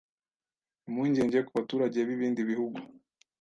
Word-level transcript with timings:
Impungenge 0.87 1.39
ku 1.47 1.51
baturage 1.57 1.99
b'ibindi 2.07 2.41
bihugu 2.49 2.77